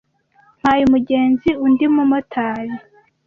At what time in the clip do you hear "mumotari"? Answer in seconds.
1.95-2.75